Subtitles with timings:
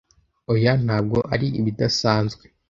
[0.53, 2.43] oya ntabwo ari ibidasanzwe